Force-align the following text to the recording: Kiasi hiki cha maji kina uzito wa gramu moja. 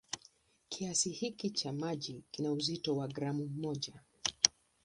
Kiasi 0.69 1.09
hiki 1.09 1.49
cha 1.49 1.73
maji 1.73 2.23
kina 2.31 2.51
uzito 2.51 2.95
wa 2.95 3.07
gramu 3.07 3.45
moja. 3.47 3.93